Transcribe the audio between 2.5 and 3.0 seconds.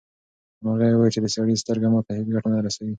نه رسوي.